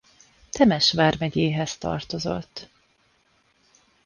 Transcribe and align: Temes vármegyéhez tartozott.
Temes 0.51 0.91
vármegyéhez 0.91 1.77
tartozott. 1.77 2.67